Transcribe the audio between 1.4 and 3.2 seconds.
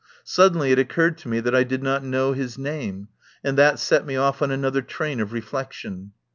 that I did not know his name,